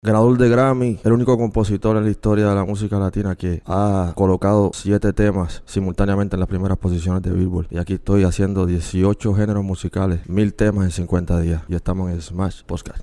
[0.00, 4.12] Ganador de Grammy, el único compositor en la historia de la música latina que ha
[4.14, 7.66] colocado siete temas simultáneamente en las primeras posiciones de Billboard.
[7.70, 11.62] Y aquí estoy haciendo 18 géneros musicales, mil temas en 50 días.
[11.68, 13.02] Y estamos en Smash Podcast.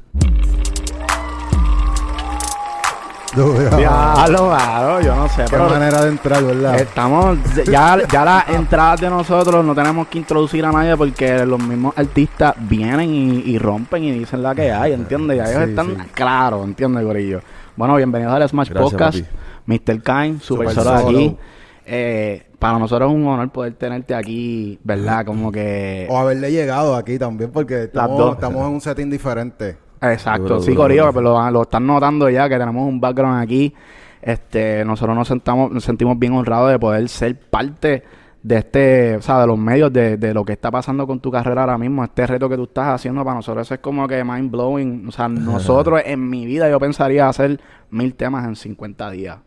[3.36, 5.44] Diablo, claro, yo no sé.
[5.44, 6.80] Qué Pero manera de entrar, ¿verdad?
[6.80, 11.60] estamos, ya, ya las entradas de nosotros no tenemos que introducir a nadie porque los
[11.60, 15.38] mismos artistas vienen y, y rompen y dicen la que hay, ¿entiendes?
[15.38, 16.10] Ya ellos Sí, están sí.
[16.14, 17.42] claros, ¿entiendes, Gorillo?
[17.76, 19.20] Bueno, bienvenidos al Smash Gracias, Podcast.
[19.20, 19.30] papi.
[19.68, 20.02] Mr.
[20.02, 21.38] Kain, super, Super solo aquí.
[21.86, 25.26] Eh, para nosotros es un honor poder tenerte aquí, ¿verdad?
[25.26, 26.08] Como que...
[26.10, 29.78] O haberle llegado aquí también, porque estamos, estamos en un setting diferente.
[30.02, 31.14] Exacto, Duro, sí, duro, Corillo, duro.
[31.14, 33.74] pero lo, lo están notando ya que tenemos un background aquí.
[34.22, 38.04] Este, nosotros nos sentamos, nos sentimos bien honrados de poder ser parte
[38.42, 41.32] de este, o sea, de los medios de, de lo que está pasando con tu
[41.32, 44.24] carrera ahora mismo, este reto que tú estás haciendo para nosotros eso es como que
[44.24, 45.08] mind blowing.
[45.08, 47.60] O sea, nosotros en mi vida yo pensaría hacer
[47.90, 49.38] mil temas en 50 días.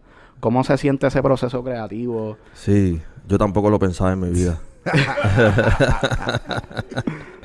[0.41, 2.37] ¿Cómo se siente ese proceso creativo?
[2.55, 4.59] Sí, yo tampoco lo pensaba en mi vida.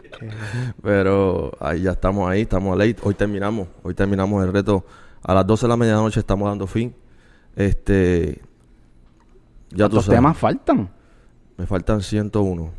[0.81, 2.97] Pero ahí ya estamos ahí, estamos late.
[3.03, 4.85] Hoy terminamos, hoy terminamos el reto.
[5.21, 6.93] A las 12 de la medianoche estamos dando fin.
[7.55, 8.41] Este.
[9.69, 10.17] Ya tú sabes.
[10.17, 10.89] temas faltan,
[11.57, 12.71] Me faltan 101.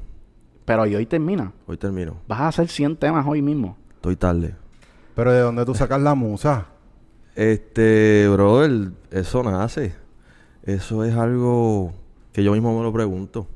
[0.64, 1.52] pero y hoy termina.
[1.66, 2.16] Hoy termino.
[2.28, 3.76] Vas a hacer 100 temas hoy mismo.
[3.96, 4.54] Estoy tarde.
[5.14, 6.66] Pero ¿de dónde tú sacas la musa?
[7.34, 9.94] Este, brother, eso nace.
[10.62, 11.92] Eso es algo
[12.32, 13.46] que yo mismo me lo pregunto.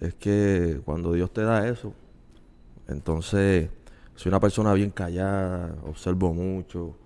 [0.00, 1.92] Es que cuando Dios te da eso,
[2.88, 3.70] entonces
[4.14, 6.96] soy una persona bien callada, observo mucho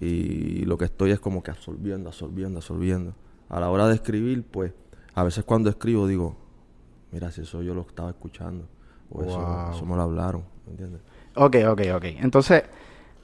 [0.00, 3.14] y lo que estoy es como que absorbiendo, absorbiendo, absorbiendo.
[3.48, 4.72] A la hora de escribir, pues,
[5.14, 6.36] a veces cuando escribo digo,
[7.10, 8.66] mira, si eso yo lo estaba escuchando
[9.10, 11.00] o eso, eso me lo hablaron, ¿me entiendes?
[11.34, 12.04] Ok, ok, ok.
[12.20, 12.64] Entonces,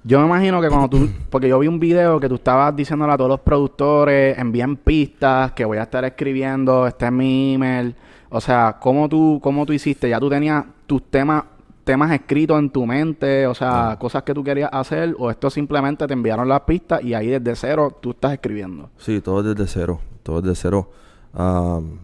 [0.04, 3.12] yo me imagino que cuando tú, porque yo vi un video que tú estabas diciéndole
[3.12, 7.94] a todos los productores, envíen pistas, que voy a estar escribiendo, este es mi email.
[8.30, 10.08] O sea, ¿cómo tú, cómo tú hiciste?
[10.08, 11.44] ¿Ya tú tenías tus temas,
[11.88, 13.46] temas escritos en tu mente?
[13.46, 17.14] O sea, cosas que tú querías hacer, o esto simplemente te enviaron las pistas y
[17.14, 18.90] ahí desde cero tú estás escribiendo.
[18.98, 20.90] Sí, todo desde cero, todo desde cero.
[21.32, 21.98] Am,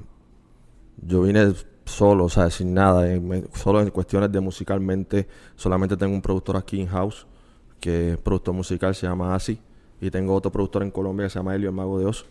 [1.06, 1.52] yo vine
[1.84, 5.28] solo, o sea, sin nada, en- solo en cuestiones de musicalmente.
[5.54, 7.26] Solamente tengo un productor aquí in house,
[7.78, 9.60] que es productor musical, se llama Asi,
[10.00, 12.24] y tengo otro productor en Colombia que se llama Elio, el Mago de Oz.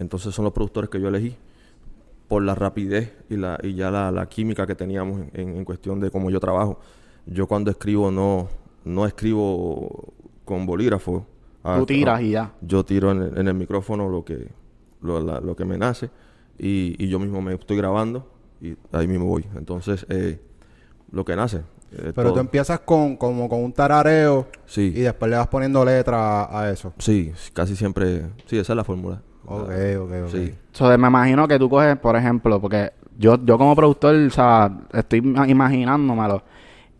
[0.00, 1.36] Entonces son los productores que yo elegí
[2.28, 5.98] por la rapidez y, la, y ya la, la química que teníamos en, en- cuestión
[6.00, 6.78] de cómo yo trabajo.
[7.26, 8.48] Yo cuando escribo no,
[8.84, 10.12] no escribo
[10.44, 11.26] con bolígrafo.
[11.64, 12.52] Ah, Tú tiras ah, y ya.
[12.60, 14.48] yo tiro en el, en el micrófono lo que
[15.02, 16.10] lo, la- lo que me nace
[16.58, 18.26] y, y yo mismo me estoy grabando
[18.60, 20.40] y ahí mismo voy entonces eh,
[21.12, 21.58] lo que nace
[21.92, 22.32] eh, Pero todo.
[22.34, 26.62] tú empiezas con como con un tarareo sí y después le vas poniendo letra a,
[26.62, 26.92] a eso.
[26.98, 30.28] sí casi siempre sí esa es la fórmula Ok, ok, ok.
[30.30, 34.30] sí So, me imagino que tú coges, por ejemplo, porque yo, yo como productor, o
[34.30, 36.42] sea, estoy ima- imaginándomelo.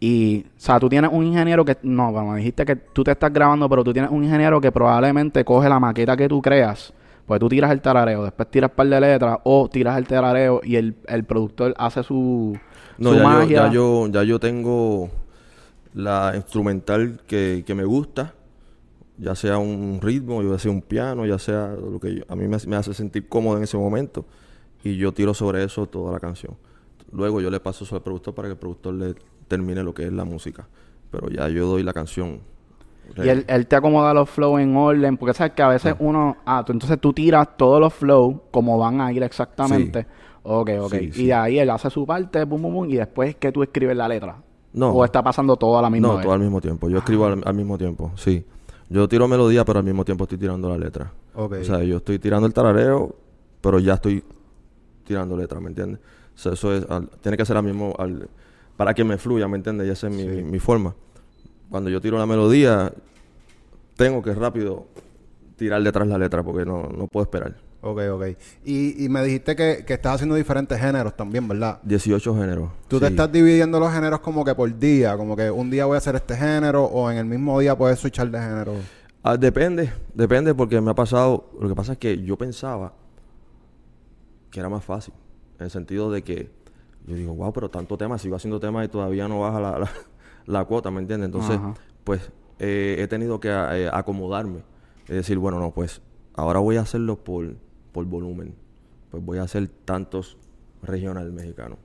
[0.01, 3.11] Y, o sea, tú tienes un ingeniero que, no, bueno, me dijiste que tú te
[3.13, 6.93] estás grabando, pero tú tienes un ingeniero que probablemente coge la maqueta que tú creas,
[7.27, 10.61] pues tú tiras el tarareo, después tiras un par de letras, o tiras el tarareo
[10.65, 12.57] y el, el productor hace su,
[12.99, 15.11] no su ya yo, ya yo ya yo tengo
[15.95, 18.35] la instrumental que, que me gusta
[19.19, 22.47] ya sea un ritmo ya sea un piano ya sea lo que yo- a mí
[22.49, 24.25] me, hace- me hace sentir cómodo en ese momento
[24.85, 26.55] y yo tiro sobre eso toda la canción
[27.13, 29.15] luego yo le paso eso al productor para que el productor le
[29.49, 30.67] termine lo que es la música
[31.11, 32.41] pero ya yo doy la canción
[33.17, 36.37] Y él, él te acomoda los flows en orden, porque sabes que a veces uno,
[36.45, 40.07] ah, tú, entonces tú tiras todos los flows como van a ir exactamente.
[40.43, 40.91] Ok, ok.
[40.93, 41.27] Sí, y sí.
[41.27, 44.07] de ahí él hace su parte, pum, pum, pum, y después que tú escribes la
[44.09, 44.37] letra.
[44.75, 44.91] No.
[44.91, 46.23] O está pasando todo a la misma no vez.
[46.25, 48.45] todo al mismo tiempo yo escribo al, al mismo tiempo sí
[48.91, 51.13] yo tiro melodía pero al mismo tiempo estoy tirando la letra.
[51.35, 53.15] O sea, yo estoy tirando el tarareo,
[53.61, 54.23] pero ya estoy
[55.05, 56.01] tirando letra, ¿me entiendes?
[56.35, 58.29] O sea, eso es, al- tiene que ser al mismo, al-
[58.77, 59.87] para que me fluya, ¿me entiendes?
[59.89, 60.29] Y esa es mi, Sí.
[60.29, 60.95] mi- mi forma.
[61.71, 62.93] Cuando yo tiro la melodía,
[63.97, 64.87] tengo que rápido
[65.57, 67.57] tirar detrás la letra, porque no, no puedo esperar.
[67.81, 68.25] Ok, ok.
[68.65, 71.79] Y, y me dijiste que, que estás haciendo diferentes géneros también, ¿verdad?
[71.85, 72.71] 18 géneros.
[72.89, 75.95] Tú te estás dividiendo los géneros como que por día, como que un día voy
[75.95, 78.75] a hacer este género o en el mismo día puedes switchar de género.
[79.23, 82.93] Ah, depende, depende porque me ha pasado, lo que pasa es que yo pensaba
[84.51, 85.15] que era más fácil,
[85.59, 86.51] en el sentido de que
[87.07, 89.91] yo digo, wow, pero tanto tema, sigo haciendo temas y todavía no baja la, la,
[90.47, 91.27] la cuota, ¿me entiendes?
[91.27, 91.75] Entonces, Ajá.
[92.05, 94.63] pues eh, he tenido que eh, acomodarme,
[95.09, 96.01] es decir, bueno, no, pues
[96.35, 97.55] ahora voy a hacerlo por,
[97.93, 98.55] por volumen,
[99.11, 100.37] pues voy a hacer tantos
[100.83, 101.79] regional mexicanos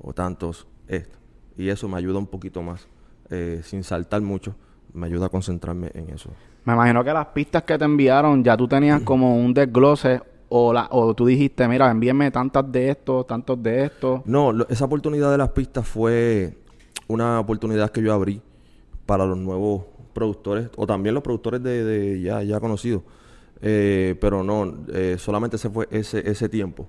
[0.00, 1.18] o tantos esto,
[1.56, 2.86] y eso me ayuda un poquito más,
[3.30, 4.54] eh, sin saltar mucho
[4.92, 6.30] me ayuda a concentrarme en eso.
[6.64, 10.72] Me imagino que las pistas que te enviaron ya tú tenías como un desglose o,
[10.72, 14.20] la, o tú dijiste, mira, envíenme tantas de estos, tantos de estos.
[14.24, 16.56] No, lo- esa oportunidad de las pistas fue
[17.08, 18.40] una oportunidad que yo abrí
[19.04, 23.02] para los nuevos productores o también los productores de, de ya, ya conocidos.
[23.62, 26.86] Eh, pero no, eh, solamente ese fue ese, ese tiempo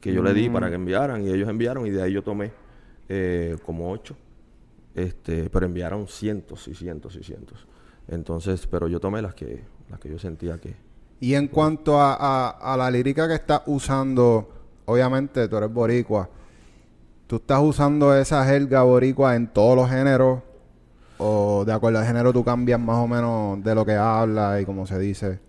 [0.00, 2.52] que yo le di para que enviaran y ellos enviaron y de ahí yo tomé
[3.08, 4.16] eh, como ocho.
[4.94, 7.66] Este, pero enviaron cientos y cientos y cientos.
[8.06, 10.74] Entonces, pero yo tomé las que, las que yo sentía que,
[11.20, 14.48] Y en cuanto a, a- a la lírica que estás usando,
[14.84, 16.28] obviamente tú eres boricua.
[17.26, 20.40] ¿Tú estás usando esa jerga boricua en todos los géneros?
[21.18, 24.64] ¿O de acuerdo al género tú cambias más o menos de lo que habla y
[24.66, 25.40] como se dice?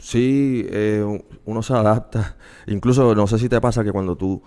[0.00, 2.36] Sí, eh, un- uno se adapta.
[2.66, 4.42] Incluso, no sé si te pasa que cuando tú,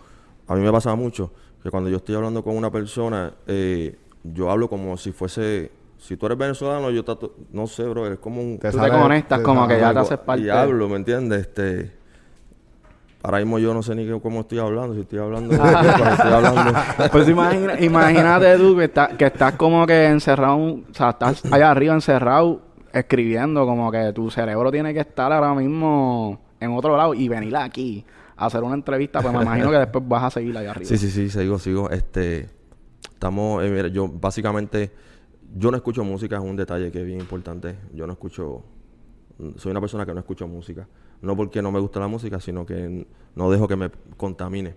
[0.47, 4.49] a mí me pasa mucho, que cuando yo estoy hablando con una persona, eh, yo
[4.51, 8.41] hablo como si fuese, si tú eres venezolano, yo trato, no sé, bro, es como
[8.41, 8.57] un...
[8.59, 10.43] Te Tú sale- te conectas te como que ya te haces parte.
[10.43, 11.41] Y hablo, ¿me entiendes?
[11.41, 11.91] Este,
[13.21, 16.73] ahora mismo yo no sé ni cómo estoy hablando, si estoy hablando, estoy hablando.
[17.11, 21.71] Pues imagina, imagínate tú que, está- que estás como que encerrado, o sea, estás allá
[21.71, 22.61] arriba encerrado
[22.93, 27.55] escribiendo, como que tu cerebro tiene que estar ahora mismo en otro lado y venir
[27.57, 28.05] aquí
[28.37, 30.87] a hacer una entrevista, pues me imagino que después vas a seguir allá arriba.
[30.87, 31.89] Sí, sí, sí, sigo, sigo.
[31.89, 32.47] Este,
[33.11, 34.91] estamos, eh, mira, yo básicamente,
[35.55, 37.75] yo no escucho música, es un detalle que es bien importante.
[37.93, 38.63] Yo no escucho,
[39.57, 40.87] soy una persona que no escucho música.
[41.21, 44.75] No porque no me gusta la música, sino que no dejo que me contamine.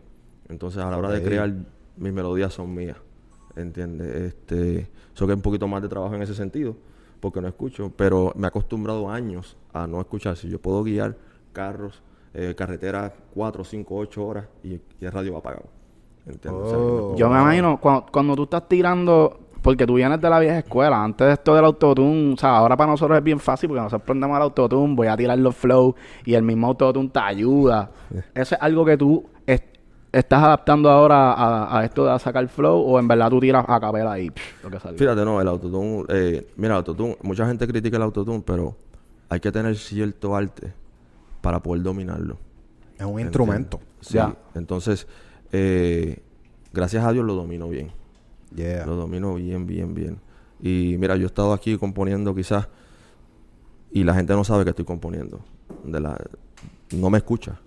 [0.49, 1.53] Entonces, a la hora de crear,
[1.97, 2.97] mis melodías son mías.
[3.57, 4.15] ¿Entiendes?
[4.15, 6.77] Este, eso que es un poquito más de trabajo en ese sentido,
[7.27, 10.37] porque no escucho, pero me he acostumbrado años a no escuchar.
[10.37, 11.17] Si yo puedo guiar
[11.53, 12.01] carros,
[12.33, 15.65] eh, carreteras 4, 5, 8 horas y, y el radio va apagado.
[16.25, 16.63] ¿Entiendes?
[16.63, 17.17] O sea, que no Oh.
[17.17, 21.03] Yo me imagino, cuando, cuando tú estás tirando, porque tú vienes de la vieja escuela,
[21.03, 24.07] antes de esto del autotune, o sea, ahora para nosotros es bien fácil porque nosotros
[24.07, 27.91] prendemos el autotune, voy a tirar los flows y el mismo autotune te ayuda.
[28.35, 29.25] ¿Eso es algo que tú
[30.19, 33.79] estás adaptando ahora a, a esto de sacar flow o en verdad tú tiras a
[33.79, 34.99] capela y psh, lo que sale?
[34.99, 38.77] Fíjate, no, el autotune, eh, mira, el autotune, mucha gente critica el autotune, pero
[39.29, 40.73] hay que tener cierto arte
[41.41, 42.39] para poder dominarlo.
[42.99, 43.81] Es un instrumento.
[44.01, 44.19] Sí,
[44.55, 45.07] entonces,
[45.53, 46.23] eh,
[46.73, 47.93] gracias a Dios lo domino bien.
[48.55, 48.87] Yeah.
[48.87, 50.19] Lo domino bien, bien, bien.
[50.61, 52.69] Y mira, yo he estado aquí componiendo quizás
[53.93, 55.41] y la gente no sabe que estoy componiendo.
[55.85, 56.17] De la,
[56.93, 57.59] no me escucha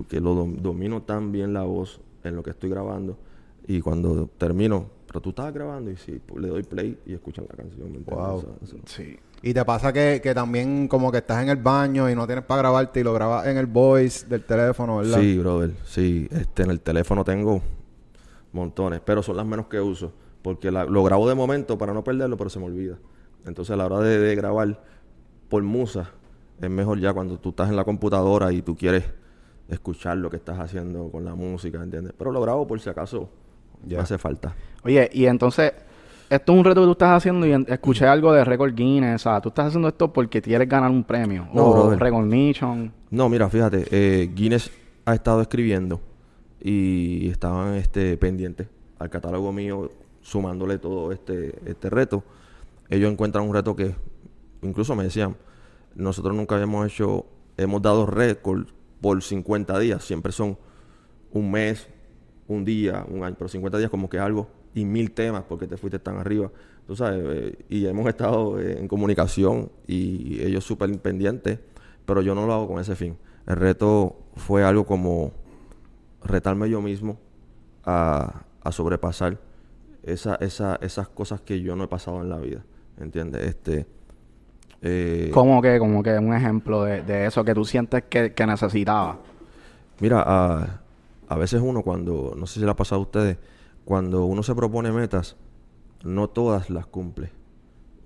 [0.00, 3.18] porque lo dom- domino tan bien la voz en lo que estoy grabando
[3.66, 7.44] y cuando termino, pero tú estabas grabando y sí, pues, le doy play y escuchan
[7.50, 8.02] la canción.
[8.06, 8.36] Wow.
[8.36, 9.18] O sea, eso- Sí.
[9.42, 12.44] Y te pasa que, que también como que estás en el baño y no tienes
[12.46, 15.18] para grabarte y lo grabas en el voice del teléfono, ¿verdad?
[15.20, 15.72] Sí, brother.
[15.84, 17.60] Sí, este, en el teléfono tengo
[18.52, 20.12] montones, pero son las menos que uso.
[20.42, 22.96] Porque la- lo grabo de momento para no perderlo, pero se me olvida.
[23.46, 24.82] Entonces a la hora de, de grabar
[25.50, 26.10] por musa,
[26.60, 29.04] es mejor ya cuando tú estás en la computadora y tú quieres
[29.70, 32.12] escuchar lo que estás haciendo con la música, ¿entiendes?
[32.16, 33.28] Pero lo grabo por si acaso
[33.86, 33.98] Ya.
[33.98, 34.54] me hace falta.
[34.84, 35.72] Oye, y entonces,
[36.28, 39.30] esto es un reto que tú estás haciendo y escuché algo de Record Guinness, o
[39.30, 41.98] sea, tú estás haciendo esto porque quieres ganar un premio No, o brother.
[41.98, 42.92] recognition.
[43.10, 44.70] No, mira, fíjate, eh, Guinness
[45.04, 46.00] ha estado escribiendo
[46.60, 48.68] y estaban este, pendientes
[48.98, 49.90] al catálogo mío,
[50.20, 52.22] sumándole todo este, este reto.
[52.88, 53.94] Ellos encuentran un reto que
[54.62, 55.36] incluso me decían,
[55.94, 57.24] nosotros nunca habíamos hecho,
[57.56, 58.66] hemos dado récord
[59.00, 60.58] por 50 días, siempre son
[61.32, 61.88] un mes,
[62.48, 65.76] un día, un año, pero 50 días como que algo y mil temas porque te
[65.76, 66.50] fuiste tan arriba.
[66.86, 71.60] Tú sabes, eh, y hemos estado eh, en comunicación y ellos súper pendientes,
[72.04, 73.16] pero yo no lo hago con ese fin.
[73.46, 75.32] El reto fue algo como
[76.22, 77.18] retarme yo mismo
[77.84, 79.38] a, a sobrepasar
[80.02, 82.64] esa, esa, esas cosas que yo no he pasado en la vida.
[82.98, 83.46] ¿Entiendes?
[83.46, 83.86] Este,
[84.82, 88.46] eh, Como que, como que un ejemplo de, de eso que tú sientes que, que
[88.46, 89.16] necesitabas.
[90.00, 90.80] Mira, a,
[91.28, 93.38] a veces uno cuando, no sé si le ha pasado a ustedes,
[93.84, 95.36] cuando uno se propone metas,
[96.02, 97.30] no todas las cumple,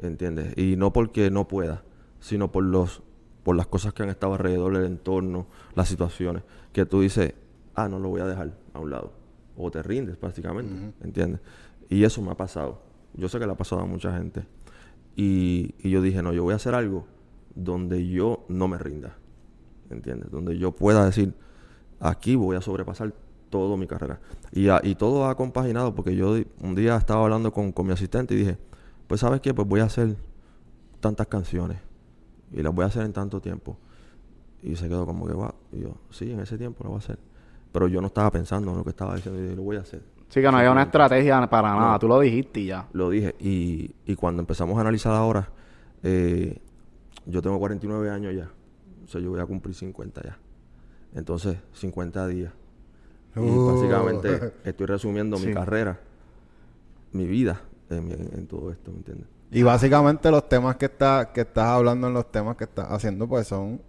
[0.01, 0.57] ¿entiendes?
[0.57, 1.83] Y no porque no pueda,
[2.21, 3.03] sino por los
[3.45, 7.35] por las cosas que han estado alrededor del entorno, las situaciones, que tú dices,
[7.75, 9.13] ah, no lo voy a dejar a un lado,
[9.55, 11.43] o te rindes prácticamente, ¿entiendes?
[11.91, 12.81] Y eso me ha pasado.
[13.13, 14.47] Yo sé que le ha pasado a mucha gente.
[15.17, 17.07] Y, y yo dije, no, yo voy a hacer algo
[17.55, 19.17] donde yo no me rinda,
[19.91, 20.31] ¿entiendes?
[20.31, 21.35] Donde yo pueda decir,
[22.01, 23.15] aquí voy a sobrepasar
[23.51, 24.21] toda mi carrera.
[24.53, 27.93] Y, a- y todo ha compaginado porque yo un día estaba hablando con, con mi
[27.93, 28.59] asistente y dije,
[29.07, 30.17] pues sabes qué, pues voy a hacer
[31.01, 31.79] tantas canciones
[32.53, 33.77] y las voy a hacer en tanto tiempo.
[34.63, 37.01] Y se quedó como que, va, y yo, sí, en ese tiempo lo voy a
[37.01, 37.19] hacer.
[37.71, 39.81] Pero yo no estaba pensando en lo que estaba diciendo y dije, lo voy a
[39.81, 40.03] hacer.
[40.35, 41.97] Sí, que no hay una estrategia para nada.
[42.01, 42.89] Tú lo dijiste y ya.
[42.93, 43.37] Lo dije.
[43.39, 45.49] Y, y cuando empezamos a analizar ahora,
[46.03, 46.59] eh,
[47.25, 48.51] yo tengo 49 años ya.
[49.05, 50.37] O sea, yo voy a cumplir 50 ya.
[51.15, 52.53] Entonces, 50 días.
[53.37, 53.67] Y Uh.
[53.75, 55.47] básicamente estoy resumiendo Sí.
[55.47, 56.01] mi carrera,
[57.13, 57.61] mi vida
[57.91, 59.29] en, mi- en todo esto, ¿me entiendes?
[59.53, 63.29] Y básicamente los temas que, está, que estás hablando en los temas que estás haciendo,
[63.29, 63.81] pues son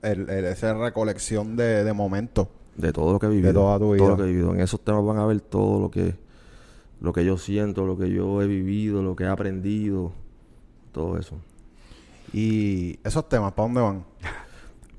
[0.00, 2.48] el, el- esa recolección de, de momentos.
[2.76, 3.52] De todo lo que he vivido.
[3.52, 3.98] toda tu vida.
[3.98, 4.54] Todo lo que he vivido.
[4.54, 6.14] En esos temas van a ver todo lo que,
[7.00, 10.12] lo que yo siento, lo que yo he vivido, lo que he aprendido,
[10.92, 11.36] todo eso.
[12.32, 14.04] Y esos temas, ¿para dónde van?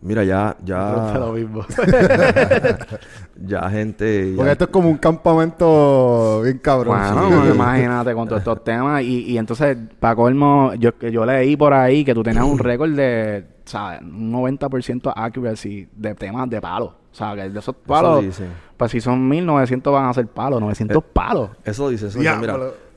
[0.01, 1.65] Mira, ya, Pregunta lo ya, mismo.
[3.46, 4.32] ya gente...
[4.32, 6.98] ya- Porque esto es como un campamento bien cabrón.
[6.98, 7.51] Bueno, Sí.
[7.55, 9.01] imagínate con todos estos temas.
[9.03, 12.60] Y, y entonces, para colmo, yo, que yo leí por ahí que tú tenías un
[12.60, 14.01] récord de, ¿sabes?
[14.01, 16.94] Un 90% accuracy de temas de palos.
[17.15, 18.50] O sea, que de esos palos, dicen.
[18.75, 21.50] pues si son 1900 van a ser palos, 900 palos.
[21.63, 22.41] Eso dice, eso dice.
[22.41, 22.53] Mira,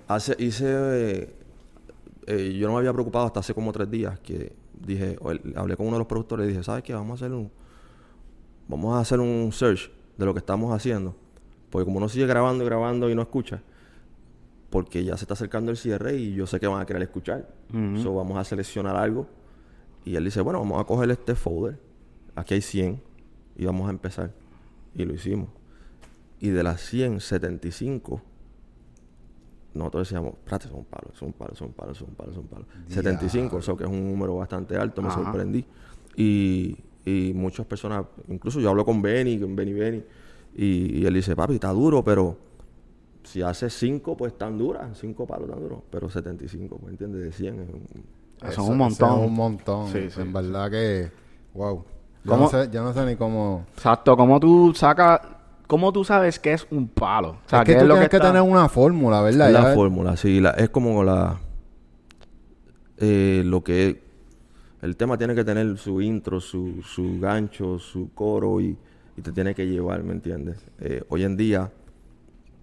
[0.08, 0.64] hace, hice...
[0.68, 1.34] eh,
[2.26, 5.54] eh, yo no me había preocupado hasta hace como tres días que dije, o el-
[5.56, 6.94] hablé con uno de los productores y dije, ¿sabes qué?
[6.94, 7.50] Vamos a hacer un...
[8.66, 11.14] Vamos a hacer un search de lo que estamos haciendo.
[11.70, 13.62] Porque como uno sigue grabando y grabando y no escucha,
[14.70, 17.48] porque ya se está acercando el cierre y yo sé que van a querer escuchar.
[18.02, 19.26] So, vamos a seleccionar algo.
[20.04, 21.78] Y él dice, bueno, vamos a coger este folder.
[22.34, 23.00] Aquí hay 100
[23.58, 24.32] y vamos a empezar.
[24.94, 25.48] Y lo hicimos.
[26.40, 28.22] Y de las 100, 75,
[29.74, 32.66] nosotros decíamos, espérate, son palos, son palos, son palos, son palos, son palos.
[32.88, 35.22] 75, eso que es un número bastante alto, me Ajá.
[35.24, 35.64] sorprendí.
[36.16, 40.02] Y, y muchas personas, incluso yo hablo con Benny, con Benny Benny,
[40.54, 42.36] y, y él dice, papi, está duro, pero
[43.24, 47.22] si hace 5, pues tan duras, 5 palos tan duros, pero 75, ¿me entiendes?
[47.22, 47.84] De 100 es un-
[48.48, 49.08] Eso es un montón.
[49.10, 49.86] eso es un montón.
[49.92, 51.10] Sí, sí, en verdad que...
[51.54, 51.84] Wow.
[52.28, 52.44] Yo ¿Cómo?
[52.44, 53.64] no, sé, yo no sé ni cómo...
[53.75, 55.20] Exacto, ¿cómo tú sacas,
[55.66, 57.30] cómo tú sabes que es un palo?
[57.30, 59.50] O sea, es que ¿qué tú es lo tienes que, está- tener una fórmula, ¿verdad?
[59.50, 61.38] La Ya- fórmula, sí, la, es como la...
[62.99, 64.06] eh, lo que...
[64.82, 68.76] El tema tiene que tener su intro, su, su gancho, su coro y,
[69.16, 70.58] y te tiene que llevar, ¿me entiendes?
[70.78, 71.73] Eh, hoy en día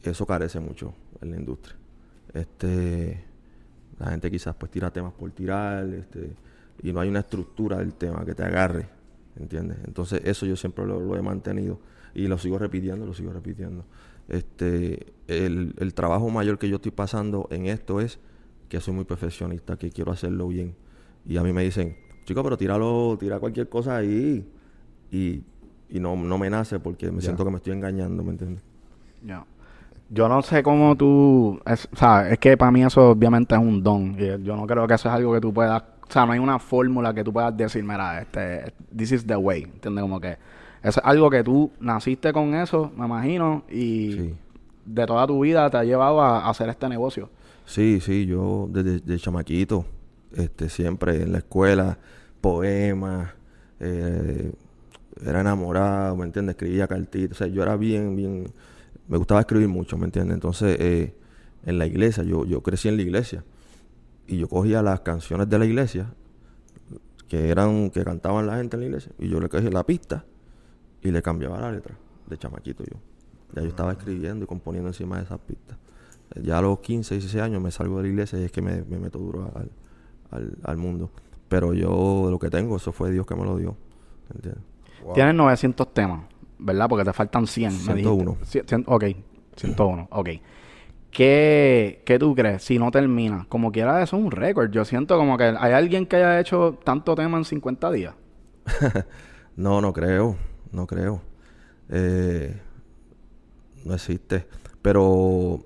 [0.02, 1.76] eso carece mucho en la industria.
[2.34, 3.22] Este,
[4.00, 6.32] la gente quizás pues tira temas por tirar, este,
[6.84, 8.88] y no hay una estructura del tema que te agarre,
[9.38, 9.78] ¿entiendes?
[9.86, 11.80] Entonces eso yo siempre lo, lo he mantenido
[12.14, 13.86] y lo sigo repitiendo, lo sigo repitiendo.
[14.28, 18.20] Este, el, el trabajo mayor que yo estoy pasando en esto es
[18.70, 20.76] que soy muy perfeccionista, que quiero hacerlo bien.
[21.26, 24.48] Y a mí me dicen, chico, pero tíralo, tira cualquier cosa ahí.
[25.12, 25.44] Y,
[25.90, 28.64] y no, no me nace porque me siento que me estoy engañando, ¿me entiendes?
[29.24, 29.46] Ya.
[30.10, 33.62] Yo no sé cómo tú, es, o sea, es que para mí eso obviamente es
[33.62, 34.16] un don.
[34.20, 36.40] Y yo no creo que eso es algo que tú puedas, o sea, no hay
[36.40, 40.02] una fórmula que tú puedas decir, mira, este, this is the way, ¿entiendes?
[40.02, 40.38] Como que
[40.84, 44.34] es algo que tú naciste con eso, me imagino, y Sí.
[44.86, 47.30] de toda tu vida te ha llevado a, a hacer este negocio.
[47.66, 49.86] Sí, sí, yo desde de chamaquito,
[50.36, 51.98] este, siempre en la escuela,
[52.40, 53.32] poemas,
[53.80, 54.52] eh,
[55.26, 56.54] era enamorado, ¿me entiendes?
[56.56, 58.48] Escribía cartitas, o sea, yo era bien, bien,
[59.08, 60.36] me gustaba escribir mucho, ¿me entiendes?
[60.36, 61.16] Entonces, eh,
[61.66, 63.44] en la iglesia, yo, yo crecí en la iglesia
[64.28, 66.14] y yo cogía las canciones de la iglesia
[67.28, 70.26] que eran, que cantaban la gente en la iglesia y yo le cogía la pista
[71.02, 71.96] y le cambiaba la letra
[72.28, 72.98] de chamaquito yo.
[73.54, 75.78] Ya yo estaba escribiendo y componiendo encima de esas pistas.
[76.42, 78.84] Ya a los 15, 16 años me salgo de la iglesia y es que me,
[78.84, 79.70] me meto duro al,
[80.32, 81.12] al, al mundo.
[81.48, 83.78] Pero yo lo que tengo, eso fue Dios que me lo dio.
[84.34, 84.64] ¿Entiendes?
[85.04, 85.14] Wow.
[85.14, 86.26] Tienes 900 temas,
[86.58, 86.90] ¿verdad?
[86.90, 87.72] Porque te faltan 100.
[87.72, 88.02] me dijiste.
[88.02, 88.38] 101.
[88.44, 89.04] Cien- cien- ok,
[89.56, 90.30] 101, ok.
[91.16, 93.46] ¿Qué, ¿Qué tú crees si no termina?
[93.48, 94.70] Como quiera, eso es un récord.
[94.70, 98.16] Yo siento como que hay alguien que haya hecho tanto tema en 50 días.
[99.58, 100.36] No, no creo,
[100.74, 101.22] no creo.
[101.88, 102.60] Eh,
[103.86, 104.46] no existe.
[104.82, 105.64] Pero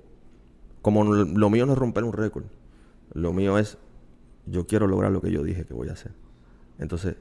[0.80, 2.44] como lo mío no es romper un récord,
[3.14, 3.78] lo mío es,
[4.46, 6.12] yo quiero lograr lo que yo dije que voy a hacer.
[6.78, 7.16] Entonces,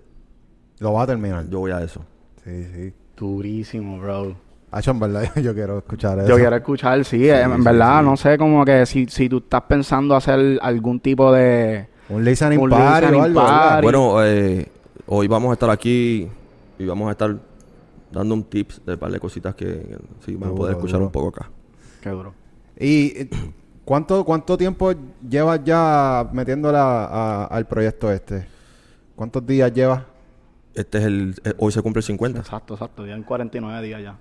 [0.77, 1.49] Lo va a terminar.
[1.49, 2.05] yo voy a eso.
[2.43, 2.93] Sí, sí.
[3.17, 4.35] Durísimo, bro.
[4.71, 6.27] Hacho, en verdad, yo quiero escuchar eso.
[6.29, 8.05] Yo quiero escuchar, sí, eh, en sí, verdad, sí.
[8.05, 11.87] no sé, como que si, si tú estás pensando hacer algún tipo de...
[12.09, 13.69] Un listening Un party o listening algo, ¿verdad?
[13.69, 13.83] party.
[13.83, 14.67] Bueno, eh,
[15.07, 16.27] hoy vamos a estar aquí
[16.77, 17.35] y vamos a estar
[18.11, 21.05] dando un tips de un par de cositas que sí van a poder escuchar duro.
[21.07, 21.49] un poco acá.
[22.01, 22.33] Qué duro.
[22.79, 23.29] ¿Y eh,
[23.85, 24.91] cuánto, cuánto tiempo
[25.27, 28.47] llevas ya metiéndola a- al proyecto este?
[29.15, 30.03] ¿Cuántos días llevas?
[30.73, 32.39] Este es el, eh, hoy se cumple el 50.
[32.39, 33.05] Exacto, exacto.
[33.05, 34.15] Ya en 49 días ya.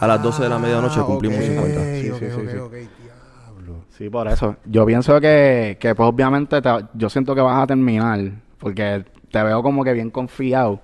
[0.00, 1.80] A las 12 de la medianoche Ah, cumplimos ok, 50.
[2.00, 2.56] Sí, ok, sí, sí, ok, sí.
[2.58, 3.84] ok, diablo.
[3.90, 4.56] Sí, por eso.
[4.64, 8.20] Yo pienso que, que pues obviamente te- yo siento que vas a terminar
[8.58, 10.80] porque te veo como que bien confiado.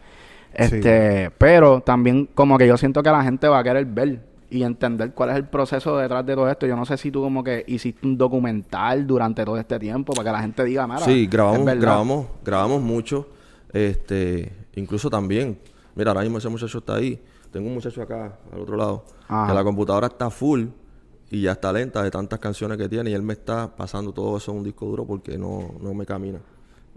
[0.53, 4.21] Este, pero también como que yo siento que la gente va a querer ver
[4.51, 6.67] y entender cuál es el proceso detrás de todo esto.
[6.67, 10.29] Yo no sé si tú como que hiciste un documental durante todo este tiempo para
[10.31, 11.81] que la gente diga, mira, Sí, grabamos, verdad".
[11.81, 13.29] grabamos, grabamos mucho.
[13.73, 15.59] Este, incluso también,
[15.97, 17.21] mira, ahora mismo ese muchacho está ahí.
[17.55, 19.47] Tengo un muchacho acá, al otro lado, Ajá.
[19.47, 20.65] que la computadora está full
[21.31, 24.37] y ya está lenta de tantas canciones que tiene y él me está pasando todo
[24.39, 26.41] eso en un disco duro porque no, no me camina.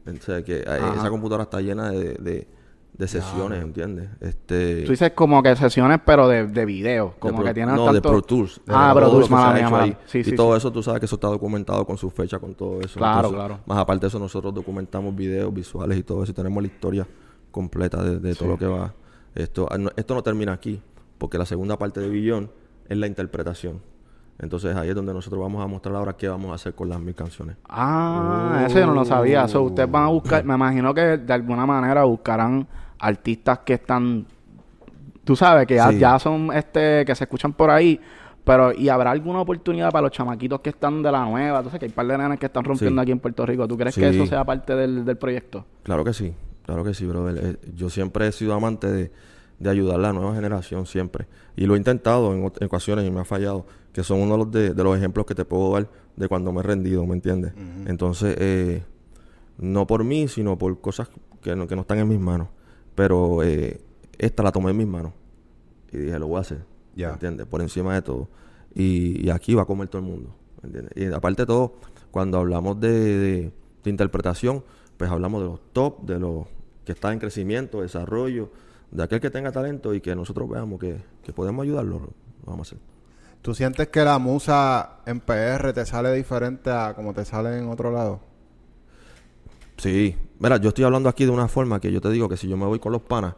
[0.07, 0.95] O sea, que eh, Ajá.
[0.95, 2.47] esa computadora está llena de, de,
[2.91, 4.09] de sesiones, ¿entiendes?
[4.19, 7.13] Este, Tú dices como que sesiones, pero de, de video.
[7.19, 7.93] Como de que tienen No, tanto...
[7.93, 8.59] de Pro Tools.
[8.67, 9.95] Ah, Pro Tools, mala.
[10.07, 10.57] Sí, y sí, todo sí.
[10.57, 12.97] eso, tú sabes que eso está documentado con su fecha, con todo eso.
[12.97, 13.59] Claro, claro.
[13.67, 16.31] Más aparte de eso, nosotros documentamos videos, visuales y todo eso.
[16.31, 17.07] Y tenemos la historia
[17.51, 18.91] completa de, de todo lo que va.
[19.37, 20.81] Esto, ah, no- esto no termina aquí,
[21.17, 22.49] porque la segunda parte de Billón
[22.89, 23.81] es la interpretación.
[24.39, 26.99] Entonces ahí es donde nosotros vamos a mostrar ahora qué vamos a hacer con las
[26.99, 27.55] mil canciones.
[27.67, 29.47] Ah, eso yo no lo sabía.
[29.47, 32.67] So, ustedes van a buscar, me imagino que de alguna manera buscarán
[32.99, 34.25] artistas que están,
[35.23, 35.99] tú sabes, que ya, Sí.
[35.99, 37.99] ya son, este, que se escuchan por ahí.
[38.43, 41.63] Pero, ¿y habrá alguna oportunidad para los chamaquitos que están de la nueva?
[41.63, 43.03] Sabes que hay un par de nenas que están rompiendo Sí.
[43.03, 43.67] aquí en Puerto Rico.
[43.67, 44.01] ¿Tú crees Sí.
[44.01, 45.65] que eso sea parte del, del proyecto?
[45.83, 46.33] Claro que sí,
[46.67, 47.43] claro que sí, brother.
[47.43, 49.11] Eh, Yo siempre he sido amante de,
[49.57, 51.25] de ayudar a la nueva generación, siempre.
[51.55, 54.37] Y lo he intentado en, en ocasiones y me ha fallado, que son uno de
[54.37, 57.15] los, de, de los ejemplos que te puedo dar de cuando me he rendido, ¿me
[57.15, 57.53] entiendes?
[57.87, 58.83] Entonces, eh,
[59.57, 61.09] no por mí, sino por cosas
[61.41, 62.49] que no, que no están en mis manos.
[62.93, 63.81] Pero eh,
[64.19, 65.13] esta la tomé en mis manos
[65.91, 67.07] y dije, lo voy a hacer, Ya.
[67.07, 67.47] ¿me entiendes?
[67.47, 68.27] Por encima de todo.
[68.75, 70.91] Y, y aquí va a comer todo el mundo, ¿me entiendes?
[70.95, 71.75] Y aparte de todo,
[72.11, 73.51] cuando hablamos de, de-
[73.83, 74.63] de interpretación,
[74.97, 76.45] pues hablamos de los top, de los
[76.87, 78.49] que están en crecimiento, desarrollo,
[78.91, 82.13] de aquel que tenga talento y que nosotros veamos que, que podemos ayudarlo, lo
[82.45, 82.87] vamos a hacer.
[83.41, 87.67] ¿Tú sientes que la musa en PR te sale diferente a como te sale en
[87.67, 88.21] otro lado?
[89.75, 92.47] Sí, mira, yo estoy hablando aquí de una forma que yo te digo que si
[92.47, 93.35] yo me voy con los panas,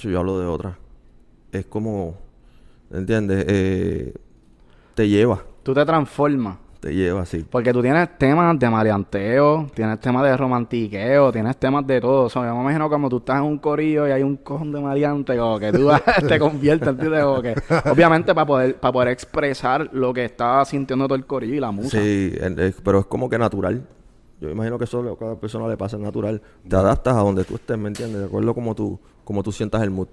[0.00, 0.78] yo hablo de otra.
[1.50, 2.16] Es como,
[2.92, 3.44] ¿entiendes?
[3.48, 4.14] Eh,
[4.94, 6.58] te lleva, Tú te transformas.
[6.82, 7.46] Te lleva así.
[7.48, 12.24] Porque tú tienes temas de maleanteo, tienes temas de romantiqueo, tienes temas de todo.
[12.24, 14.72] O sea, yo me imagino como tú estás en un corillo y hay un cojón
[14.72, 15.88] de maleante, como que tú
[16.28, 17.22] te conviertes, ¿entiendes?
[17.22, 17.54] Como que,
[17.88, 21.70] obviamente para poder, para poder expresar lo que está sintiendo todo el corillo y la
[21.70, 22.02] música.
[22.02, 23.86] Sí, es- pero es como que natural.
[24.40, 26.42] Yo imagino que eso a cada persona le pasa natural.
[26.68, 28.18] Te adaptas a donde tú estés, ¿me entiendes?
[28.18, 30.08] De acuerdo como tú, como tú sientas el mood.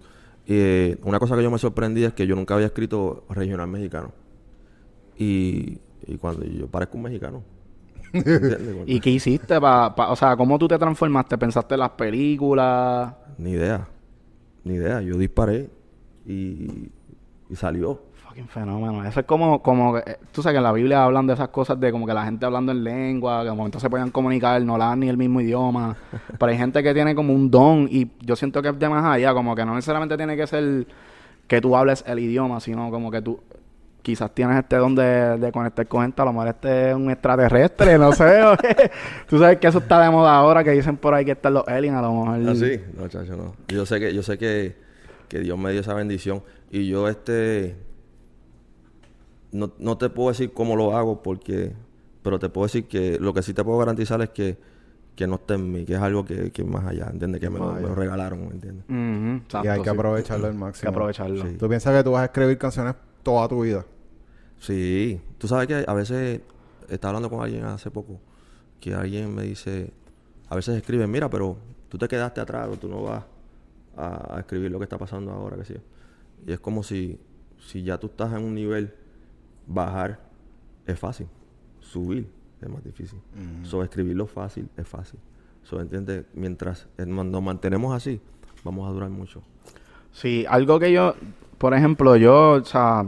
[0.46, 3.68] Y eh, una cosa que yo me sorprendí es que yo nunca había escrito regional
[3.68, 4.12] mexicano.
[5.20, 5.78] Y,
[6.08, 7.44] y cuando yo parezco un mexicano.
[8.86, 11.38] ¿Y qué hiciste para, o sea, cómo tú te transformaste?
[11.38, 13.14] ¿Pensaste en las películas?
[13.38, 13.88] Ni idea.
[14.64, 15.02] Ni idea.
[15.02, 15.70] Yo disparé
[16.26, 16.90] y,
[17.50, 18.02] y salió.
[18.16, 19.04] Fucking fenómeno.
[19.04, 21.80] Eso es como, como, eh, tú sabes que en la Biblia hablan de esas cosas
[21.80, 24.74] de como que la gente hablando en lengua, que de momento se podían comunicar, no
[24.74, 25.98] hablan ni el mismo idioma.
[26.40, 29.06] Pero hay gente que tiene como un don y yo siento que es de más
[29.06, 30.88] allá, como que no necesariamente tiene que ser
[31.48, 33.40] que tú hables el idioma, sino como que tú
[34.10, 37.10] quizás tienes este don de, de conectar con gente, a lo mejor este es un
[37.10, 38.42] extraterrestre, no sé.
[39.30, 41.68] tú sabes que eso está de moda ahora, que dicen por ahí que están los
[41.68, 42.50] aliens, a lo mejor.
[42.50, 42.80] ¿Ah, sí?
[42.98, 43.56] No, chacho, no.
[43.68, 44.76] Yo sé que, yo sé que,
[45.28, 46.44] que Dios me dio esa bendición.
[46.72, 47.76] Y yo este
[49.52, 51.74] no, no te puedo decir cómo lo hago porque
[52.22, 54.58] pero te puedo decir que lo que sí te puedo garantizar es que,
[55.16, 57.40] que no está en mí, que es algo que, que es más allá, ¿entiendes?
[57.42, 58.86] Que me, lo, me regalaron, ¿me entiendes?
[59.44, 59.96] Exacto, y hay que sí.
[59.96, 60.82] aprovecharlo al Hay máximo.
[60.92, 61.46] que aprovecharlo.
[61.46, 61.56] Sí.
[61.58, 63.86] ¿Tú piensas que tú vas a escribir canciones toda tu vida?
[64.60, 66.42] Sí, tú sabes que a veces
[66.90, 68.20] estaba hablando con alguien hace poco
[68.80, 69.92] que alguien me dice,
[70.48, 71.58] a veces escriben, mira, pero
[71.90, 73.24] tú te quedaste atrás o tú no vas
[73.98, 75.76] a, a escribir lo que está pasando ahora, que sí.
[76.48, 77.20] Y es como si,
[77.58, 78.94] si ya tú estás en un nivel,
[79.68, 80.20] bajar
[80.86, 81.28] es fácil,
[81.80, 82.30] subir
[82.62, 83.20] es más difícil.
[83.64, 85.20] So, escribirlo fácil es fácil.
[85.64, 86.26] So, ¿entiendes?
[86.34, 88.20] Mientras eh, nos nos mantenemos así,
[88.64, 89.42] vamos a durar mucho.
[90.12, 91.16] Sí, algo que yo,
[91.58, 93.06] por ejemplo, yo, o sea,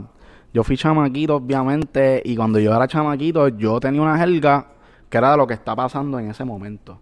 [0.52, 4.68] yo fui chamaquito, obviamente, y cuando yo era chamaquito, yo tenía una jerga
[5.08, 7.00] que era de lo que está pasando en ese momento.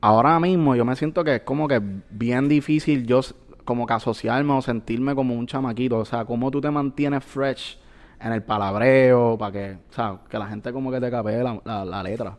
[0.00, 3.20] Ahora mismo yo me siento que es como que bien difícil yo
[3.64, 5.98] como que asociarme o sentirme como un chamaquito.
[5.98, 7.78] O sea, cómo tú te mantienes fresh
[8.20, 11.60] en el palabreo para que, o sea, que la gente como que te capee la,
[11.64, 12.36] la- la letra.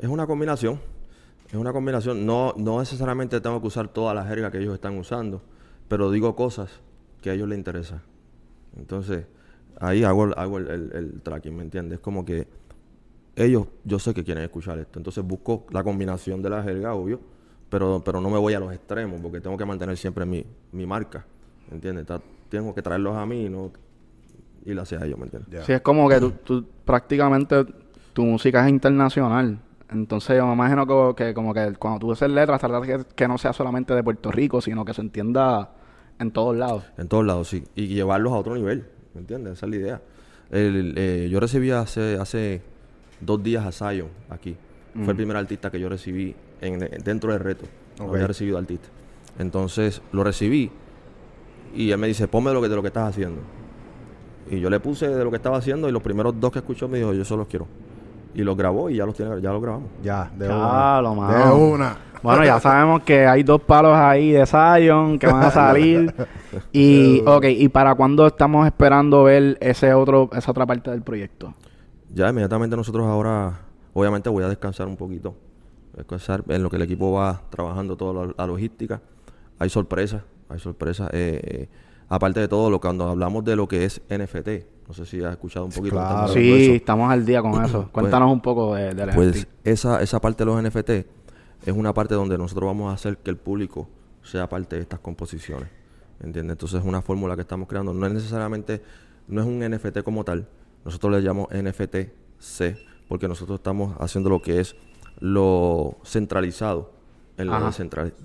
[0.00, 0.80] Es una combinación.
[1.48, 2.26] Es una combinación.
[2.26, 5.42] No, no necesariamente tengo que usar toda la jerga que ellos están usando,
[5.86, 6.80] pero digo cosas
[7.22, 8.00] que a ellos les interesan.
[8.76, 9.26] Entonces,
[9.78, 11.98] ahí hago, el- hago el, el- el tracking, ¿me entiendes?
[11.98, 12.46] Es como que
[13.36, 14.98] ellos, yo sé que quieren escuchar esto.
[14.98, 17.20] Entonces busco la combinación de la jerga, obvio,
[17.68, 20.86] pero, pero no me voy a los extremos porque tengo que mantener siempre mi, mi
[20.86, 21.24] marca,
[21.68, 22.06] ¿me entiendes?
[22.48, 23.70] Tengo que traerlos a mí y no
[24.64, 25.64] ir hacia ellos, ¿me entiendes?
[25.64, 27.64] Sí, es como que tú, tú prácticamente
[28.12, 29.58] tu música es internacional.
[29.88, 33.26] Entonces yo me imagino que, que como que cuando tú haces letras, tratas que, que
[33.28, 35.70] no sea solamente de Puerto Rico, sino que se entienda
[36.18, 36.84] en todos lados.
[36.98, 37.64] En todos lados, sí.
[37.74, 39.54] Y llevarlos a otro nivel, ¿me entiendes?
[39.54, 40.00] Esa es la idea.
[40.50, 42.62] El- eh, yo recibí hace, hace
[43.20, 44.56] dos días a Zion aquí.
[45.04, 47.64] Fue el primer artista que yo recibí en, dentro del reto.
[47.98, 48.88] No había recibido artista.
[49.38, 50.70] Entonces lo recibí
[51.74, 53.40] y él me dice, ponme lo que, de lo que estás haciendo.
[54.50, 56.88] Y yo le puse de lo que estaba haciendo y los primeros dos que escuchó
[56.88, 57.68] me dijo, yo solo los quiero.
[58.34, 59.88] Y los grabó y ya los tiene, ya los grabamos.
[60.02, 60.56] Ya, de una.
[61.46, 61.96] De una.
[62.22, 66.14] Bueno, ya sabemos que hay dos palos ahí de Zion que van a salir.
[66.72, 71.54] y, ok, ¿y para cuándo estamos esperando ver ese otro, esa otra parte del proyecto?
[72.12, 73.60] Ya inmediatamente nosotros ahora,
[73.94, 75.34] obviamente voy a descansar un poquito.
[75.96, 79.00] Descansar en lo que el equipo va trabajando toda la, la logística.
[79.58, 81.08] Hay sorpresas, hay sorpresas.
[81.12, 81.68] Eh, eh,
[82.08, 84.48] aparte de todo, lo cuando hablamos de lo que es NFT,
[84.88, 85.96] no sé si has escuchado un poquito.
[85.96, 86.32] Claro.
[86.32, 87.88] de Sí, estamos al día con eso.
[87.92, 89.48] Cuéntanos un poco de, del Pues NFT.
[89.64, 90.90] esa, esa parte de los NFT
[91.64, 93.88] es una parte donde nosotros vamos a hacer que el público
[94.22, 95.68] sea parte de estas composiciones.
[96.20, 96.54] ¿Entiendes?
[96.54, 97.94] Entonces es una fórmula que estamos creando.
[97.94, 98.82] No es necesariamente,
[99.28, 100.46] no es un NFT como tal.
[100.84, 102.76] Nosotros le llamamos NFT-C
[103.08, 104.76] porque nosotros estamos haciendo lo que es
[105.18, 106.92] lo centralizado
[107.36, 107.70] en lo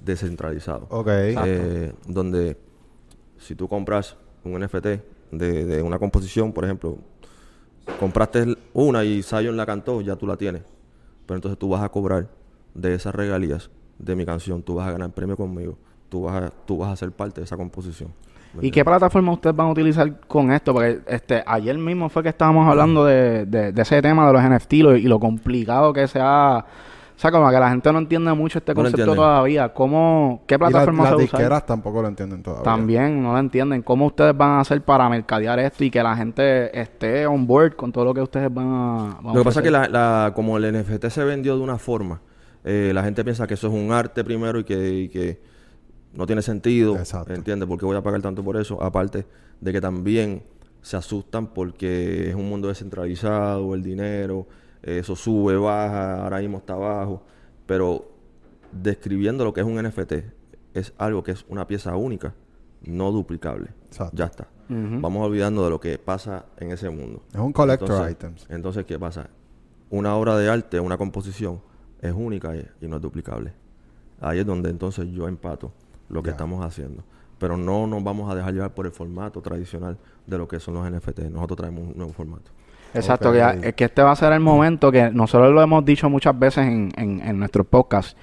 [0.04, 0.88] descentralizado.
[0.90, 1.08] Ok.
[1.10, 2.58] Eh, donde
[3.38, 4.86] si tú compras un NFT
[5.32, 6.98] de, de una composición, por ejemplo,
[8.00, 10.64] compraste una y Zion la cantó, ya tú la tienes.
[11.26, 12.28] Pero entonces tú vas a cobrar
[12.76, 15.78] de esas regalías de mi canción, tú vas a ganar premio conmigo,
[16.10, 18.12] tú vas a, tú vas a ser parte de esa composición.
[18.54, 20.72] ¿Me ¿Y qué plataforma ustedes van a utilizar con esto?
[20.74, 24.42] Porque este ayer mismo fue que estábamos hablando de, de- de ese tema de los
[24.44, 26.60] NFT lo- y lo complicado que se ha...
[27.18, 29.16] O sea, como que la gente no entiende mucho este No concepto entienden.
[29.16, 29.74] todavía.
[29.74, 31.22] ¿Cómo, ¿Qué Y la- plataforma las se usa?
[31.24, 32.64] disqueras tampoco lo entienden todavía.
[32.64, 33.82] También no lo entienden.
[33.84, 37.76] ¿Cómo ustedes van a hacer para mercadear esto y que la gente esté on board
[37.78, 39.18] con todo lo que ustedes van a...
[39.22, 41.62] van a Lo que pasa es que la, la- como el NFT se vendió de
[41.64, 42.20] una forma,
[42.66, 45.40] eh, la gente piensa que eso es un arte primero y que, y que
[46.14, 47.34] no tiene sentido, Exacto.
[47.34, 47.68] ¿entiendes?
[47.70, 48.82] Porque voy a pagar tanto por eso.
[48.84, 49.26] Aparte
[49.62, 50.44] de que también
[50.82, 54.48] se asustan porque es un mundo descentralizado, el dinero,
[54.84, 57.24] eh, eso sube, baja, ahora mismo está abajo.
[57.66, 58.12] Pero
[58.72, 60.14] describiendo lo que es un NFT,
[60.74, 62.34] es algo que es una pieza única,
[62.84, 63.70] no duplicable.
[63.88, 64.16] Exacto.
[64.18, 64.48] Ya está.
[64.68, 67.22] Vamos olvidando de lo que pasa en ese mundo.
[67.32, 68.46] Es un collector Entonces- items.
[68.50, 69.30] Entonces, ¿qué pasa?
[69.92, 71.62] Una obra de arte, una composición,
[72.02, 73.54] es única y, y no es duplicable.
[74.22, 75.72] Ahí es donde entonces yo empato
[76.10, 77.04] lo que estamos haciendo.
[77.38, 80.76] Pero no nos vamos a dejar llevar por el formato tradicional de lo que son
[80.76, 81.20] los NFT.
[81.32, 82.52] Nosotros traemos un nuevo formato.
[82.94, 83.34] Exacto, Ok.
[83.34, 86.10] que, ya- es que este va a ser el momento que nosotros lo hemos dicho
[86.10, 88.16] muchas veces en, en, en nuestros podcasts,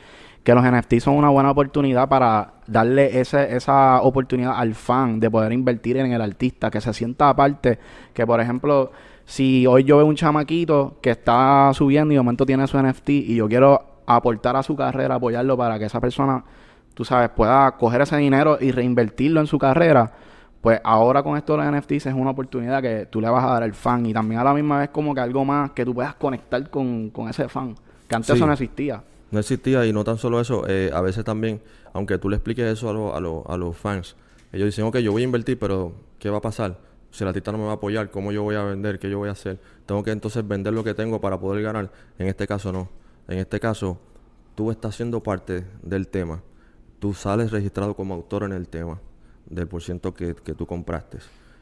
[0.43, 5.31] que los NFT son una buena oportunidad para darle ese, esa oportunidad al fan de
[5.31, 7.79] poder invertir en el artista, que se sienta aparte,
[8.15, 8.91] que por ejemplo,
[9.25, 13.09] si hoy yo veo un chamaquito que está subiendo y de momento tiene su NFT
[13.11, 16.45] y yo quiero aportar a su carrera, apoyarlo para que esa persona,
[16.95, 20.13] tú sabes, pueda coger ese dinero y reinvertirlo en su carrera,
[20.61, 23.49] pues ahora con esto de los NFTs es una oportunidad que tú le vas a
[23.49, 25.95] dar al fan y también a la misma vez como que algo más que tú
[25.95, 27.75] puedas conectar con, con ese fan,
[28.09, 28.33] que antes Sí.
[28.35, 29.03] eso no existía.
[29.31, 31.61] No existía y no tan solo eso, eh, a veces también,
[31.95, 34.15] aunque tú le expliques eso a, los- a, los- a los fans,
[34.53, 36.77] ellos dicen, ok, yo voy a invertir, pero ¿qué va a pasar?
[37.12, 38.98] Si el artista no me va a apoyar, ¿cómo yo voy a vender?
[38.98, 39.61] ¿Qué yo voy a hacer?
[39.87, 41.90] Tengo que entonces vender lo que tengo para poder ganar.
[42.18, 42.88] En este caso no.
[43.29, 43.98] En este caso,
[44.55, 46.40] tú estás siendo parte del tema.
[46.98, 48.98] Tú sales registrado como autor en el tema
[49.46, 51.18] del por ciento que, que tú compraste.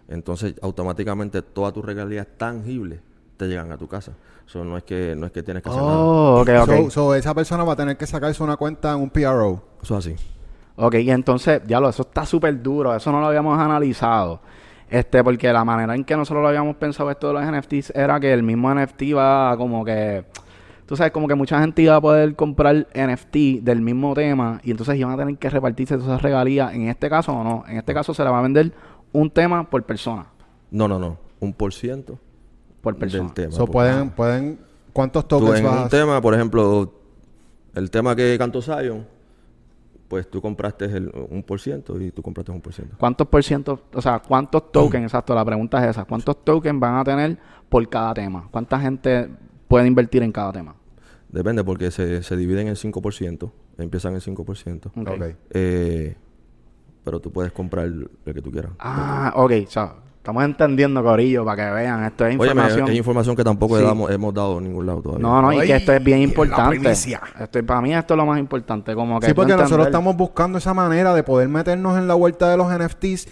[0.09, 3.01] Entonces, automáticamente todas tus regalías tangibles
[3.37, 4.13] te llegan a tu casa.
[4.47, 5.99] Eso no es que no es que tienes que hacer nada.
[5.99, 6.69] Oh, ok, ok.
[6.69, 9.63] So, so esa persona va a tener que sacarse una cuenta en un PRO.
[9.83, 10.17] Eso es así.
[10.77, 14.41] Ok, y entonces, ya lo, eso está súper duro, eso no lo habíamos analizado.
[14.91, 18.19] Este, porque la manera en que nosotros lo habíamos pensado esto de los NFTs era
[18.19, 20.25] que el mismo NFT va como que,
[20.85, 24.73] tú sabes, como que mucha gente iba a poder comprar NFT del mismo tema y
[24.73, 26.75] entonces iban a tener que repartirse todas esas regalías.
[26.75, 28.73] En este caso o no, en este caso se le va a vender
[29.13, 30.27] un tema por persona,
[30.73, 31.19] No, no, no.
[31.41, 32.19] Un por ciento
[32.83, 33.25] por persona.
[33.25, 33.53] del tema.
[33.53, 34.59] So Por- pueden, pueden,
[34.93, 36.93] ¿cuántos Tú tokens en vas un a tema, por ejemplo,
[37.75, 39.07] el tema que cantó Zion,
[40.11, 42.97] pues tú compraste el, un por ciento y tú compraste un por ciento.
[42.99, 46.97] ¿Cuántos por ciento, o sea, cuántos tokens, exacto, la pregunta es esa, cuántos tokens van
[46.97, 48.49] a tener por cada tema?
[48.51, 49.31] ¿Cuánta gente
[49.69, 50.75] puede invertir en cada tema?
[51.29, 54.87] Depende porque se, se dividen en 5%, empiezan en 5%.
[54.87, 55.09] Ok.
[55.09, 55.37] Ok.
[55.51, 56.17] Eh,
[57.05, 58.73] pero tú puedes comprar el, el que tú quieras.
[58.81, 62.89] Ah, ok, o sea, estamos entendiendo, Corillo, para que vean, esto es Oye, información.
[62.91, 63.81] es información que tampoco Sí.
[63.83, 65.27] le damos- hemos dado en ningún lado todavía.
[65.27, 66.91] no, no, y Ay, que esto es bien importante.
[66.91, 70.59] Esto, para mí esto es lo más importante, como que Sí, porque nosotros estamos buscando
[70.59, 73.27] esa manera de poder meternos en la vuelta de los NFTs,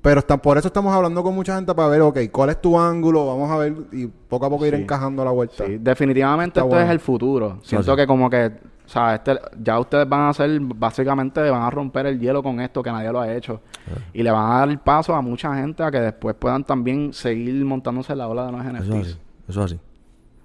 [0.00, 2.80] pero está- por eso estamos hablando con mucha gente para ver, ok, cuál es tu
[2.80, 5.66] ángulo, vamos a ver y poco a poco ir encajando la vuelta.
[5.66, 6.84] Sí, definitivamente Está esto bueno.
[6.86, 7.58] es el futuro.
[7.62, 8.50] Siento que como que
[8.90, 12.60] O sea, este, ya ustedes van a hacer, básicamente van a romper el hielo con
[12.60, 13.60] esto que nadie lo ha hecho.
[13.86, 14.00] Ah.
[14.12, 17.12] Y le van a dar el paso a mucha gente a que después puedan también
[17.12, 19.06] seguir montándose en la ola de los Eso es NFTs.
[19.06, 19.18] así.
[19.48, 19.80] Eso es así.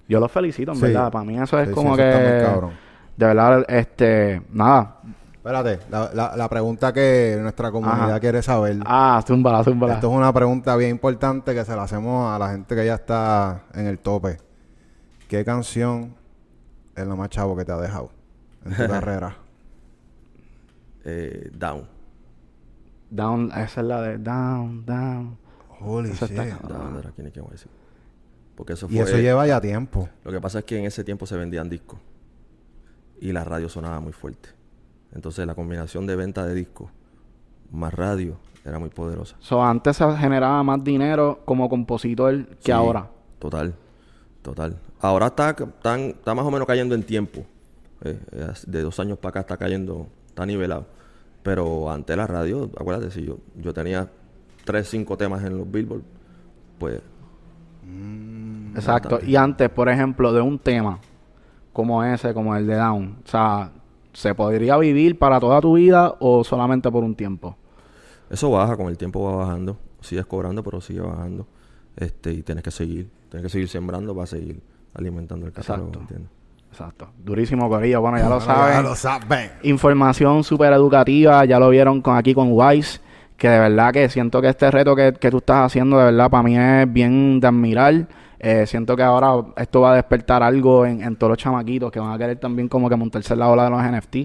[0.07, 0.83] Yo los felicito, en Sí.
[0.83, 1.11] verdad.
[1.11, 2.41] Para mí eso es Sí, sí, como eso muy que...
[2.45, 2.71] cabrón.
[3.17, 4.41] De verdad, este...
[4.53, 4.97] Nada.
[5.33, 8.19] Espérate, la, la, la pregunta que nuestra comunidad Ajá.
[8.19, 8.77] quiere saber.
[8.85, 9.95] Ah, zúmbala, zúmbala.
[9.95, 12.93] Esto es una pregunta bien importante que se la hacemos a la gente que ya
[12.93, 14.37] está en el tope.
[15.27, 16.13] ¿Qué canción
[16.95, 18.11] es lo más chavo que te ha dejado
[18.65, 19.37] en tu carrera?
[21.03, 21.87] Eh, down.
[23.09, 25.37] Down, esa es la de Down, Down.
[25.79, 26.37] Holy Eso shit.
[26.39, 27.69] está Down era quien es que voy a decir.
[28.55, 29.03] Porque eso Y fue...
[29.03, 30.09] eso lleva ya tiempo.
[30.23, 31.99] Lo que pasa es que en ese tiempo se vendían discos.
[33.21, 34.49] Y la radio sonaba muy fuerte.
[35.13, 36.89] Entonces la combinación de venta de discos
[37.71, 39.35] más radio era muy poderosa.
[39.39, 43.07] So, antes se generaba más dinero como compositor que Sí, ahora.
[43.39, 43.75] Total,
[44.41, 44.77] total.
[44.99, 47.45] Ahora está, está, está más o menos cayendo en tiempo.
[48.05, 50.85] Eh, eh, de dos años para acá está cayendo, está nivelado.
[51.43, 54.09] Pero antes la radio, acuérdate, si yo, yo tenía
[54.63, 56.03] tres, cinco temas en los Billboard,
[56.79, 57.01] pues
[58.75, 59.09] Exacto.
[59.09, 59.31] Bastante.
[59.31, 60.99] Y antes, por ejemplo, de un tema
[61.71, 63.71] como ese, como el de Down, o sea,
[64.13, 67.57] ¿se podría vivir para toda tu vida o solamente por un tiempo?
[68.29, 69.77] eso baja, con el tiempo va bajando.
[70.01, 71.47] Sigues cobrando, pero sigue bajando.
[71.95, 74.61] Este, y tienes que seguir, tienes que seguir sembrando para seguir
[74.93, 76.01] alimentando el catálogo, Exacto.
[76.01, 76.31] ¿entiendes?
[76.75, 77.07] Exacto.
[77.23, 78.01] Durísimo, Corillo.
[78.01, 78.73] Bueno, ya lo saben.
[78.73, 79.49] Ya lo saben.
[79.63, 82.99] Información súper educativa, ya lo vieron con aquí con Wise,
[83.37, 86.29] que de verdad que siento que este reto que, que tú estás haciendo, de verdad,
[86.29, 88.07] para mí es bien de admirar.
[88.39, 92.01] Eh, siento que ahora esto va a despertar algo en, en todos los chamaquitos que
[92.01, 94.15] van a querer también como que montarse en la ola de los NFT,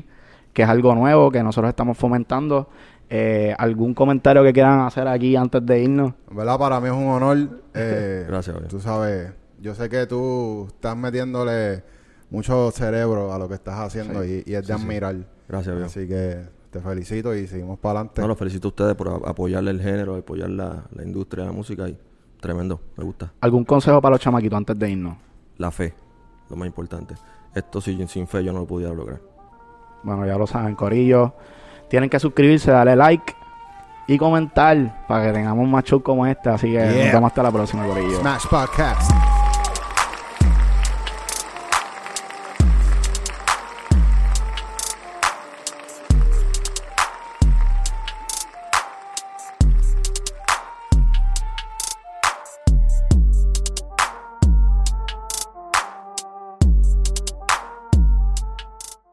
[0.53, 2.69] que es algo nuevo que nosotros estamos fomentando.
[3.09, 6.15] Eh, ¿Algún comentario que quieran hacer aquí antes de irnos?
[6.33, 7.39] Verdad, para mí es un honor.
[7.75, 8.57] eh, Gracias.
[8.69, 12.00] Tú sabes, yo sé que tú estás metiéndole
[12.31, 15.17] mucho cerebro a lo que estás haciendo y, y es de admirar.
[15.49, 15.87] Gracias, viejo.
[15.87, 16.39] Así que
[16.71, 18.21] te felicito y seguimos para adelante.
[18.23, 21.57] No, los felicito a ustedes por apoyarle el género, apoyar la, la industria de la
[21.57, 21.99] música y
[22.41, 23.33] tremendo, me gusta.
[23.41, 25.17] ¿Algún consejo para los chamaquitos antes de irnos?
[25.59, 25.93] La fe,
[26.49, 27.15] lo más importante.
[27.55, 29.21] Esto sin, sin fe yo no lo pudiera lograr.
[30.03, 31.35] Bueno, ya lo saben, Corillo.
[31.89, 33.35] Tienen que suscribirse, darle like
[34.07, 36.49] y comentar para que tengamos más shows como este.
[36.49, 37.05] Así que Yeah.
[37.05, 38.21] nos vemos hasta la próxima, Corillo.
[38.21, 39.40] Smash Podcast.